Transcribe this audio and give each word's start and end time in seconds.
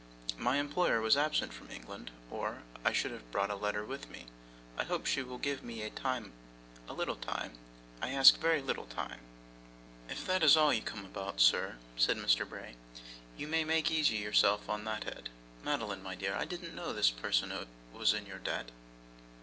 'My 0.35 0.57
employer 0.57 1.05
is 1.05 1.15
absent 1.15 1.53
from 1.53 1.69
England, 1.69 2.09
or 2.31 2.63
I 2.83 2.91
should 2.91 3.11
have 3.11 3.29
brought 3.31 3.51
a 3.51 3.55
letter 3.55 3.85
with 3.85 4.09
me. 4.09 4.25
I 4.75 4.83
hope 4.83 5.05
she 5.05 5.21
will 5.21 5.37
give 5.37 5.61
me 5.61 5.87
time 5.91 6.33
a 6.89 6.93
little 6.93 7.15
time. 7.15 7.59
I 8.01 8.09
ask 8.09 8.35
a 8.35 8.39
very 8.39 8.63
little 8.63 8.87
time.' 8.87 9.21
'If 10.09 10.25
that 10.25 10.41
is 10.41 10.57
all 10.57 10.73
you 10.73 10.81
come 10.81 11.05
about, 11.05 11.39
sir,' 11.39 11.77
said 11.97 12.17
Mr. 12.17 12.49
Bray, 12.49 12.77
'you 13.37 13.47
may 13.47 13.63
make 13.63 13.91
yourself 13.91 14.61
easy 14.61 14.69
on 14.71 14.85
that 14.85 15.03
head. 15.03 15.29
Madeline, 15.63 16.01
my 16.01 16.15
dear, 16.15 16.33
I 16.33 16.45
didn't 16.45 16.73
know 16.73 16.93
this 16.93 17.11
person 17.11 17.53
was 17.93 18.11
in 18.15 18.25
your 18.25 18.39
debt? 18.39 18.71